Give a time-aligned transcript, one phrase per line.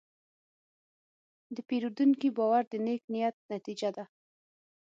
[1.55, 4.05] د پیرودونکي باور د نیک نیت نتیجه ده.